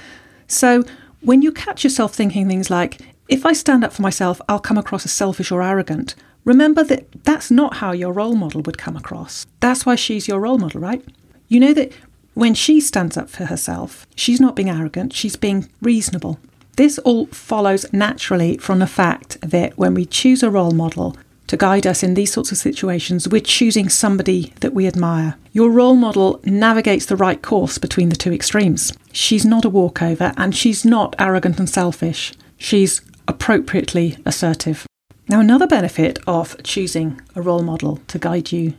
So, 0.46 0.84
when 1.22 1.42
you 1.42 1.52
catch 1.52 1.84
yourself 1.84 2.14
thinking 2.14 2.48
things 2.48 2.70
like, 2.70 3.00
if 3.28 3.46
I 3.46 3.52
stand 3.52 3.84
up 3.84 3.92
for 3.92 4.02
myself, 4.02 4.40
I'll 4.48 4.58
come 4.58 4.78
across 4.78 5.04
as 5.04 5.12
selfish 5.12 5.52
or 5.52 5.62
arrogant, 5.62 6.14
remember 6.44 6.82
that 6.84 7.24
that's 7.24 7.50
not 7.50 7.74
how 7.74 7.92
your 7.92 8.12
role 8.12 8.34
model 8.34 8.62
would 8.62 8.78
come 8.78 8.96
across. 8.96 9.46
That's 9.60 9.86
why 9.86 9.94
she's 9.94 10.26
your 10.26 10.40
role 10.40 10.58
model, 10.58 10.80
right? 10.80 11.04
You 11.48 11.60
know 11.60 11.74
that 11.74 11.92
when 12.34 12.54
she 12.54 12.80
stands 12.80 13.16
up 13.16 13.28
for 13.28 13.44
herself, 13.44 14.06
she's 14.14 14.40
not 14.40 14.56
being 14.56 14.70
arrogant, 14.70 15.12
she's 15.12 15.36
being 15.36 15.68
reasonable. 15.82 16.40
This 16.76 16.98
all 17.00 17.26
follows 17.26 17.84
naturally 17.92 18.56
from 18.56 18.78
the 18.78 18.86
fact 18.86 19.38
that 19.42 19.76
when 19.76 19.94
we 19.94 20.06
choose 20.06 20.42
a 20.42 20.50
role 20.50 20.70
model, 20.70 21.16
to 21.50 21.56
guide 21.56 21.84
us 21.84 22.04
in 22.04 22.14
these 22.14 22.32
sorts 22.32 22.52
of 22.52 22.58
situations, 22.58 23.26
we're 23.26 23.40
choosing 23.40 23.88
somebody 23.88 24.52
that 24.60 24.72
we 24.72 24.86
admire. 24.86 25.36
Your 25.52 25.68
role 25.68 25.96
model 25.96 26.38
navigates 26.44 27.06
the 27.06 27.16
right 27.16 27.42
course 27.42 27.76
between 27.76 28.08
the 28.08 28.14
two 28.14 28.32
extremes. 28.32 28.92
She's 29.10 29.44
not 29.44 29.64
a 29.64 29.68
walkover 29.68 30.32
and 30.36 30.54
she's 30.54 30.84
not 30.84 31.16
arrogant 31.18 31.58
and 31.58 31.68
selfish. 31.68 32.32
She's 32.56 33.02
appropriately 33.26 34.16
assertive. 34.24 34.86
Now, 35.28 35.40
another 35.40 35.66
benefit 35.66 36.20
of 36.24 36.62
choosing 36.62 37.20
a 37.34 37.42
role 37.42 37.64
model 37.64 37.96
to 38.06 38.20
guide 38.20 38.52
you 38.52 38.74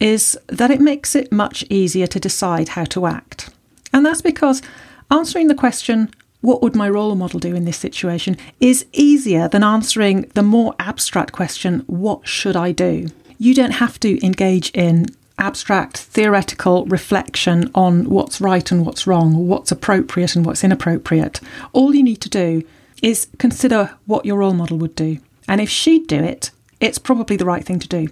is 0.00 0.38
that 0.46 0.70
it 0.70 0.80
makes 0.80 1.14
it 1.14 1.30
much 1.30 1.62
easier 1.68 2.06
to 2.06 2.18
decide 2.18 2.70
how 2.70 2.84
to 2.84 3.04
act. 3.04 3.50
And 3.92 4.06
that's 4.06 4.22
because 4.22 4.62
answering 5.10 5.48
the 5.48 5.54
question, 5.54 6.10
what 6.40 6.62
would 6.62 6.76
my 6.76 6.88
role 6.88 7.14
model 7.14 7.40
do 7.40 7.54
in 7.54 7.64
this 7.64 7.76
situation, 7.76 8.36
is 8.60 8.86
easier 8.92 9.48
than 9.48 9.64
answering 9.64 10.22
the 10.34 10.42
more 10.42 10.74
abstract 10.78 11.32
question, 11.32 11.80
what 11.86 12.26
should 12.26 12.56
I 12.56 12.72
do? 12.72 13.08
You 13.38 13.54
don't 13.54 13.72
have 13.72 13.98
to 14.00 14.24
engage 14.24 14.70
in 14.70 15.06
abstract 15.38 15.98
theoretical 15.98 16.84
reflection 16.86 17.70
on 17.74 18.08
what's 18.10 18.40
right 18.40 18.70
and 18.70 18.84
what's 18.84 19.06
wrong, 19.06 19.46
what's 19.46 19.70
appropriate 19.70 20.34
and 20.34 20.44
what's 20.44 20.64
inappropriate. 20.64 21.40
All 21.72 21.94
you 21.94 22.02
need 22.02 22.20
to 22.22 22.28
do 22.28 22.64
is 23.02 23.28
consider 23.38 23.96
what 24.06 24.26
your 24.26 24.38
role 24.38 24.54
model 24.54 24.78
would 24.78 24.96
do. 24.96 25.18
And 25.46 25.60
if 25.60 25.70
she'd 25.70 26.06
do 26.08 26.22
it, 26.22 26.50
it's 26.80 26.98
probably 26.98 27.36
the 27.36 27.44
right 27.44 27.64
thing 27.64 27.78
to 27.78 27.88
do. 27.88 28.08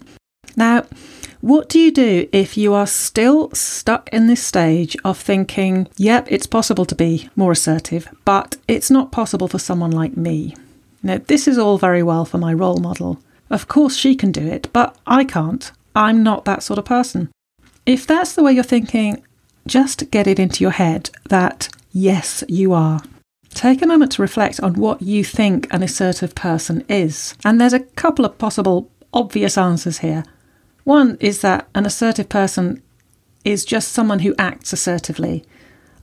Now, 0.57 0.87
what 1.47 1.69
do 1.69 1.79
you 1.79 1.93
do 1.93 2.29
if 2.33 2.57
you 2.57 2.75
are 2.75 2.89
still 2.89 3.53
stuck 3.53 4.09
in 4.09 4.27
this 4.27 4.43
stage 4.43 4.97
of 5.05 5.17
thinking, 5.17 5.87
yep, 5.97 6.27
it's 6.29 6.45
possible 6.45 6.85
to 6.85 6.95
be 6.97 7.31
more 7.37 7.53
assertive, 7.53 8.09
but 8.25 8.57
it's 8.67 8.91
not 8.91 9.13
possible 9.13 9.47
for 9.47 9.61
someone 9.61 9.93
like 9.93 10.17
me? 10.17 10.57
Now, 11.05 11.19
this 11.25 11.47
is 11.47 11.57
all 11.57 11.79
very 11.79 12.03
well 12.03 12.25
for 12.25 12.39
my 12.39 12.53
role 12.53 12.79
model. 12.79 13.21
Of 13.49 13.69
course, 13.69 13.97
she 13.97 14.17
can 14.17 14.33
do 14.33 14.45
it, 14.45 14.69
but 14.73 14.97
I 15.07 15.23
can't. 15.23 15.71
I'm 15.95 16.25
not 16.25 16.47
that 16.47 16.65
sort 16.65 16.81
of 16.81 16.85
person. 16.85 17.31
If 17.87 18.09
that's 18.09 18.33
the 18.33 18.43
way 18.43 18.51
you're 18.51 18.65
thinking, 18.65 19.23
just 19.69 20.11
get 20.11 20.27
it 20.27 20.41
into 20.41 20.65
your 20.65 20.73
head 20.73 21.11
that 21.29 21.69
yes, 21.93 22.43
you 22.49 22.73
are. 22.73 23.03
Take 23.51 23.83
a 23.83 23.87
moment 23.87 24.11
to 24.13 24.23
reflect 24.23 24.59
on 24.59 24.75
what 24.75 25.01
you 25.01 25.23
think 25.23 25.73
an 25.73 25.85
assertive 25.85 26.35
person 26.35 26.85
is. 26.89 27.37
And 27.45 27.61
there's 27.61 27.73
a 27.73 27.87
couple 27.95 28.25
of 28.25 28.37
possible 28.37 28.91
obvious 29.13 29.57
answers 29.57 29.99
here. 29.99 30.25
One 30.87 31.17
is 31.19 31.41
that 31.41 31.67
an 31.75 31.85
assertive 31.85 32.29
person 32.29 32.81
is 33.45 33.65
just 33.65 33.91
someone 33.91 34.21
who 34.21 34.37
acts 34.39 34.73
assertively. 34.73 35.45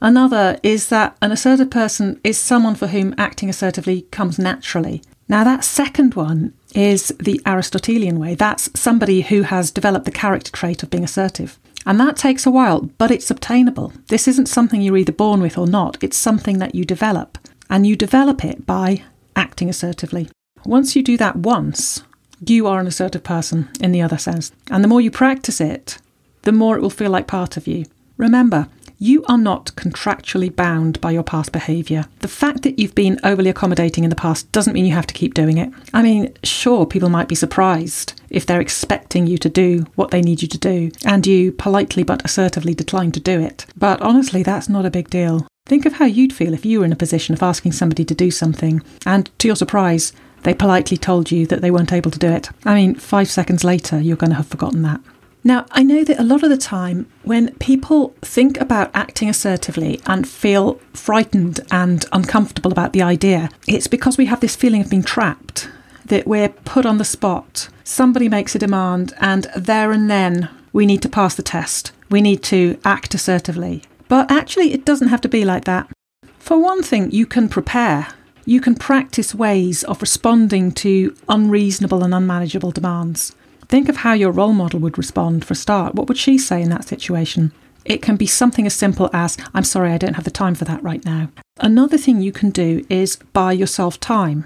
Another 0.02 0.58
is 0.62 0.90
that 0.90 1.16
an 1.22 1.32
assertive 1.32 1.70
person 1.70 2.20
is 2.22 2.36
someone 2.36 2.74
for 2.74 2.88
whom 2.88 3.14
acting 3.16 3.48
assertively 3.48 4.02
comes 4.10 4.38
naturally. 4.38 5.00
Now, 5.26 5.42
that 5.42 5.64
second 5.64 6.12
one 6.12 6.52
is 6.74 7.08
the 7.18 7.40
Aristotelian 7.46 8.18
way. 8.18 8.34
That's 8.34 8.78
somebody 8.78 9.22
who 9.22 9.40
has 9.40 9.70
developed 9.70 10.04
the 10.04 10.10
character 10.10 10.52
trait 10.52 10.82
of 10.82 10.90
being 10.90 11.04
assertive. 11.04 11.58
And 11.86 11.98
that 11.98 12.18
takes 12.18 12.44
a 12.44 12.50
while, 12.50 12.90
but 12.98 13.10
it's 13.10 13.30
obtainable. 13.30 13.94
This 14.08 14.28
isn't 14.28 14.50
something 14.50 14.82
you're 14.82 14.98
either 14.98 15.12
born 15.12 15.40
with 15.40 15.56
or 15.56 15.66
not, 15.66 15.96
it's 16.02 16.18
something 16.18 16.58
that 16.58 16.74
you 16.74 16.84
develop. 16.84 17.38
And 17.70 17.86
you 17.86 17.96
develop 17.96 18.44
it 18.44 18.66
by 18.66 19.02
acting 19.34 19.70
assertively. 19.70 20.28
Once 20.66 20.94
you 20.94 21.02
do 21.02 21.16
that 21.16 21.36
once, 21.36 22.02
you 22.44 22.66
are 22.66 22.80
an 22.80 22.86
assertive 22.86 23.24
person 23.24 23.68
in 23.80 23.92
the 23.92 24.02
other 24.02 24.18
sense. 24.18 24.52
And 24.70 24.82
the 24.82 24.88
more 24.88 25.00
you 25.00 25.10
practice 25.10 25.60
it, 25.60 25.98
the 26.42 26.52
more 26.52 26.76
it 26.76 26.80
will 26.80 26.90
feel 26.90 27.10
like 27.10 27.26
part 27.26 27.56
of 27.56 27.66
you. 27.66 27.86
Remember, 28.16 28.68
you 28.98 29.24
are 29.24 29.38
not 29.38 29.74
contractually 29.74 30.54
bound 30.54 31.00
by 31.00 31.10
your 31.10 31.22
past 31.22 31.52
behaviour. 31.52 32.06
The 32.20 32.28
fact 32.28 32.62
that 32.62 32.78
you've 32.78 32.94
been 32.94 33.18
overly 33.24 33.50
accommodating 33.50 34.04
in 34.04 34.10
the 34.10 34.16
past 34.16 34.50
doesn't 34.52 34.72
mean 34.72 34.86
you 34.86 34.94
have 34.94 35.06
to 35.08 35.14
keep 35.14 35.34
doing 35.34 35.58
it. 35.58 35.70
I 35.92 36.02
mean, 36.02 36.32
sure, 36.44 36.86
people 36.86 37.08
might 37.08 37.28
be 37.28 37.34
surprised 37.34 38.20
if 38.30 38.46
they're 38.46 38.60
expecting 38.60 39.26
you 39.26 39.36
to 39.38 39.48
do 39.48 39.86
what 39.94 40.10
they 40.10 40.22
need 40.22 40.42
you 40.42 40.48
to 40.48 40.58
do, 40.58 40.90
and 41.04 41.26
you 41.26 41.52
politely 41.52 42.02
but 42.02 42.24
assertively 42.24 42.74
decline 42.74 43.12
to 43.12 43.20
do 43.20 43.40
it. 43.40 43.66
But 43.76 44.00
honestly, 44.00 44.42
that's 44.42 44.68
not 44.68 44.86
a 44.86 44.90
big 44.90 45.10
deal. 45.10 45.46
Think 45.66 45.86
of 45.86 45.94
how 45.94 46.04
you'd 46.04 46.32
feel 46.32 46.52
if 46.52 46.66
you 46.66 46.80
were 46.80 46.84
in 46.84 46.92
a 46.92 46.96
position 46.96 47.34
of 47.34 47.42
asking 47.42 47.72
somebody 47.72 48.04
to 48.04 48.14
do 48.14 48.30
something 48.30 48.82
and, 49.06 49.30
to 49.38 49.48
your 49.48 49.56
surprise, 49.56 50.12
they 50.44 50.54
politely 50.54 50.96
told 50.96 51.30
you 51.30 51.46
that 51.46 51.60
they 51.60 51.70
weren't 51.70 51.92
able 51.92 52.10
to 52.10 52.18
do 52.18 52.28
it. 52.28 52.50
I 52.64 52.74
mean, 52.74 52.94
five 52.94 53.30
seconds 53.30 53.64
later, 53.64 54.00
you're 54.00 54.16
going 54.16 54.30
to 54.30 54.36
have 54.36 54.46
forgotten 54.46 54.82
that. 54.82 55.00
Now, 55.46 55.66
I 55.72 55.82
know 55.82 56.04
that 56.04 56.18
a 56.18 56.24
lot 56.24 56.42
of 56.42 56.48
the 56.48 56.56
time 56.56 57.06
when 57.22 57.54
people 57.56 58.14
think 58.22 58.58
about 58.58 58.90
acting 58.94 59.28
assertively 59.28 60.00
and 60.06 60.26
feel 60.26 60.74
frightened 60.94 61.60
and 61.70 62.06
uncomfortable 62.12 62.72
about 62.72 62.94
the 62.94 63.02
idea, 63.02 63.50
it's 63.66 63.86
because 63.86 64.16
we 64.16 64.24
have 64.26 64.40
this 64.40 64.56
feeling 64.56 64.80
of 64.80 64.88
being 64.88 65.02
trapped, 65.02 65.68
that 66.06 66.26
we're 66.26 66.48
put 66.48 66.86
on 66.86 66.96
the 66.96 67.04
spot. 67.04 67.68
Somebody 67.84 68.28
makes 68.28 68.54
a 68.54 68.58
demand, 68.58 69.12
and 69.20 69.46
there 69.54 69.92
and 69.92 70.10
then 70.10 70.48
we 70.72 70.86
need 70.86 71.02
to 71.02 71.10
pass 71.10 71.34
the 71.34 71.42
test. 71.42 71.92
We 72.10 72.22
need 72.22 72.42
to 72.44 72.78
act 72.84 73.14
assertively. 73.14 73.82
But 74.08 74.30
actually, 74.30 74.72
it 74.72 74.86
doesn't 74.86 75.08
have 75.08 75.20
to 75.22 75.28
be 75.28 75.44
like 75.44 75.64
that. 75.64 75.90
For 76.38 76.58
one 76.58 76.82
thing, 76.82 77.10
you 77.10 77.26
can 77.26 77.48
prepare. 77.50 78.08
You 78.46 78.60
can 78.60 78.74
practice 78.74 79.34
ways 79.34 79.84
of 79.84 80.02
responding 80.02 80.72
to 80.72 81.16
unreasonable 81.28 82.04
and 82.04 82.14
unmanageable 82.14 82.72
demands. 82.72 83.34
Think 83.68 83.88
of 83.88 83.96
how 83.96 84.12
your 84.12 84.32
role 84.32 84.52
model 84.52 84.80
would 84.80 84.98
respond 84.98 85.44
for 85.44 85.54
a 85.54 85.56
start. 85.56 85.94
What 85.94 86.08
would 86.08 86.18
she 86.18 86.36
say 86.36 86.60
in 86.60 86.68
that 86.68 86.86
situation? 86.86 87.52
It 87.86 88.02
can 88.02 88.16
be 88.16 88.26
something 88.26 88.66
as 88.66 88.74
simple 88.74 89.08
as, 89.12 89.38
I'm 89.54 89.64
sorry, 89.64 89.92
I 89.92 89.98
don't 89.98 90.14
have 90.14 90.24
the 90.24 90.30
time 90.30 90.54
for 90.54 90.64
that 90.66 90.82
right 90.82 91.04
now. 91.04 91.30
Another 91.58 91.96
thing 91.96 92.20
you 92.20 92.32
can 92.32 92.50
do 92.50 92.84
is 92.90 93.16
buy 93.32 93.52
yourself 93.52 93.98
time. 93.98 94.44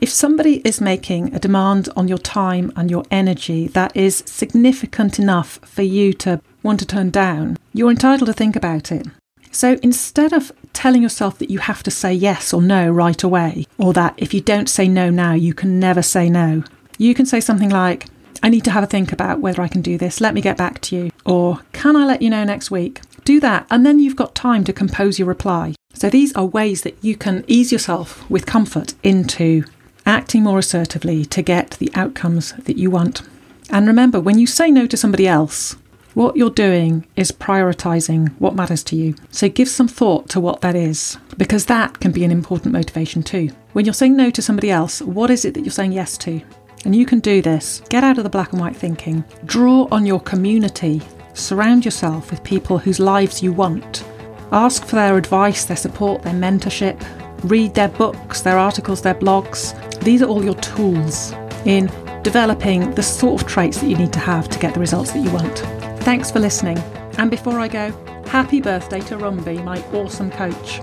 If 0.00 0.10
somebody 0.10 0.56
is 0.66 0.80
making 0.80 1.34
a 1.34 1.38
demand 1.38 1.88
on 1.96 2.08
your 2.08 2.18
time 2.18 2.72
and 2.76 2.90
your 2.90 3.04
energy 3.10 3.68
that 3.68 3.96
is 3.96 4.22
significant 4.26 5.18
enough 5.18 5.60
for 5.62 5.82
you 5.82 6.12
to 6.14 6.40
want 6.62 6.80
to 6.80 6.86
turn 6.86 7.10
down, 7.10 7.58
you're 7.72 7.90
entitled 7.90 8.26
to 8.26 8.32
think 8.32 8.56
about 8.56 8.90
it. 8.90 9.06
So 9.54 9.78
instead 9.84 10.32
of 10.32 10.50
telling 10.72 11.00
yourself 11.00 11.38
that 11.38 11.48
you 11.48 11.60
have 11.60 11.84
to 11.84 11.90
say 11.90 12.12
yes 12.12 12.52
or 12.52 12.60
no 12.60 12.90
right 12.90 13.22
away, 13.22 13.66
or 13.78 13.92
that 13.92 14.14
if 14.16 14.34
you 14.34 14.40
don't 14.40 14.68
say 14.68 14.88
no 14.88 15.10
now, 15.10 15.32
you 15.34 15.54
can 15.54 15.78
never 15.78 16.02
say 16.02 16.28
no, 16.28 16.64
you 16.98 17.14
can 17.14 17.24
say 17.24 17.38
something 17.38 17.70
like, 17.70 18.06
I 18.42 18.48
need 18.48 18.64
to 18.64 18.72
have 18.72 18.82
a 18.82 18.88
think 18.88 19.12
about 19.12 19.40
whether 19.40 19.62
I 19.62 19.68
can 19.68 19.80
do 19.80 19.96
this. 19.96 20.20
Let 20.20 20.34
me 20.34 20.40
get 20.40 20.56
back 20.56 20.80
to 20.82 20.96
you. 20.96 21.10
Or, 21.24 21.60
can 21.72 21.94
I 21.94 22.04
let 22.04 22.20
you 22.20 22.30
know 22.30 22.42
next 22.42 22.72
week? 22.72 23.00
Do 23.24 23.38
that, 23.40 23.66
and 23.70 23.86
then 23.86 24.00
you've 24.00 24.16
got 24.16 24.34
time 24.34 24.64
to 24.64 24.72
compose 24.72 25.20
your 25.20 25.28
reply. 25.28 25.76
So, 25.94 26.10
these 26.10 26.34
are 26.34 26.44
ways 26.44 26.82
that 26.82 26.98
you 27.00 27.16
can 27.16 27.44
ease 27.46 27.70
yourself 27.70 28.28
with 28.28 28.46
comfort 28.46 28.94
into 29.04 29.64
acting 30.04 30.42
more 30.42 30.58
assertively 30.58 31.24
to 31.26 31.42
get 31.42 31.70
the 31.78 31.92
outcomes 31.94 32.52
that 32.54 32.76
you 32.76 32.90
want. 32.90 33.22
And 33.70 33.86
remember, 33.86 34.20
when 34.20 34.38
you 34.38 34.46
say 34.46 34.70
no 34.70 34.86
to 34.88 34.96
somebody 34.96 35.26
else, 35.26 35.76
what 36.14 36.36
you're 36.36 36.50
doing 36.50 37.04
is 37.16 37.32
prioritizing 37.32 38.28
what 38.38 38.54
matters 38.54 38.84
to 38.84 38.96
you. 38.96 39.14
So 39.30 39.48
give 39.48 39.68
some 39.68 39.88
thought 39.88 40.28
to 40.30 40.40
what 40.40 40.60
that 40.60 40.76
is, 40.76 41.18
because 41.36 41.66
that 41.66 42.00
can 42.00 42.12
be 42.12 42.24
an 42.24 42.30
important 42.30 42.72
motivation 42.72 43.22
too. 43.22 43.50
When 43.72 43.84
you're 43.84 43.94
saying 43.94 44.16
no 44.16 44.30
to 44.30 44.42
somebody 44.42 44.70
else, 44.70 45.02
what 45.02 45.30
is 45.30 45.44
it 45.44 45.54
that 45.54 45.62
you're 45.62 45.70
saying 45.72 45.92
yes 45.92 46.16
to? 46.18 46.40
And 46.84 46.94
you 46.94 47.04
can 47.04 47.18
do 47.18 47.42
this. 47.42 47.80
Get 47.88 48.04
out 48.04 48.18
of 48.18 48.24
the 48.24 48.30
black 48.30 48.52
and 48.52 48.60
white 48.60 48.76
thinking. 48.76 49.24
Draw 49.44 49.88
on 49.90 50.06
your 50.06 50.20
community. 50.20 51.02
Surround 51.32 51.84
yourself 51.84 52.30
with 52.30 52.44
people 52.44 52.78
whose 52.78 53.00
lives 53.00 53.42
you 53.42 53.52
want. 53.52 54.04
Ask 54.52 54.84
for 54.84 54.96
their 54.96 55.16
advice, 55.16 55.64
their 55.64 55.76
support, 55.76 56.22
their 56.22 56.34
mentorship. 56.34 57.02
Read 57.50 57.74
their 57.74 57.88
books, 57.88 58.40
their 58.40 58.58
articles, 58.58 59.02
their 59.02 59.14
blogs. 59.14 59.74
These 60.00 60.22
are 60.22 60.28
all 60.28 60.44
your 60.44 60.54
tools 60.56 61.32
in 61.64 61.86
developing 62.22 62.94
the 62.94 63.02
sort 63.02 63.42
of 63.42 63.48
traits 63.48 63.80
that 63.80 63.88
you 63.88 63.96
need 63.96 64.12
to 64.12 64.20
have 64.20 64.48
to 64.50 64.58
get 64.58 64.74
the 64.74 64.80
results 64.80 65.10
that 65.12 65.24
you 65.24 65.30
want. 65.32 65.83
Thanks 66.04 66.30
for 66.30 66.38
listening. 66.38 66.78
And 67.16 67.30
before 67.30 67.58
I 67.58 67.66
go, 67.66 67.90
happy 68.26 68.60
birthday 68.60 69.00
to 69.00 69.16
Rumby, 69.16 69.64
my 69.64 69.82
awesome 69.94 70.30
coach. 70.30 70.80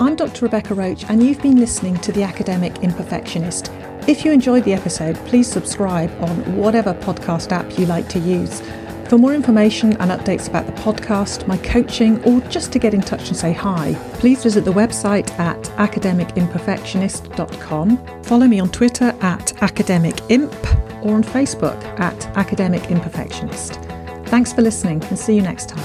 I'm 0.00 0.16
Dr. 0.16 0.46
Rebecca 0.46 0.74
Roache, 0.74 1.08
and 1.08 1.22
you've 1.22 1.40
been 1.40 1.60
listening 1.60 1.98
to 1.98 2.10
The 2.10 2.24
Academic 2.24 2.72
Imperfectionist. 2.82 3.70
If 4.08 4.24
you 4.24 4.32
enjoyed 4.32 4.64
the 4.64 4.74
episode, 4.74 5.14
please 5.26 5.46
subscribe 5.46 6.10
on 6.20 6.56
whatever 6.56 6.94
podcast 6.94 7.52
app 7.52 7.78
you 7.78 7.86
like 7.86 8.08
to 8.08 8.18
use. 8.18 8.60
For 9.08 9.16
more 9.16 9.32
information 9.32 9.96
and 9.98 10.10
updates 10.10 10.48
about 10.48 10.66
the 10.66 10.72
podcast, 10.72 11.46
my 11.46 11.58
coaching, 11.58 12.20
or 12.24 12.40
just 12.48 12.72
to 12.72 12.80
get 12.80 12.92
in 12.92 13.02
touch 13.02 13.28
and 13.28 13.36
say 13.36 13.52
hi, 13.52 13.94
please 14.14 14.42
visit 14.42 14.64
the 14.64 14.72
website 14.72 15.30
at 15.38 15.62
academicimperfectionist.com. 15.78 18.24
Follow 18.24 18.48
me 18.48 18.58
on 18.58 18.68
Twitter 18.70 19.14
at 19.20 19.52
academicimp 19.60 20.89
or 21.02 21.14
on 21.14 21.24
Facebook 21.24 21.82
at 21.98 22.26
Academic 22.36 22.82
Imperfectionist. 22.82 23.86
Thanks 24.28 24.52
for 24.52 24.62
listening 24.62 25.02
and 25.04 25.18
see 25.18 25.34
you 25.34 25.42
next 25.42 25.70
time. 25.70 25.80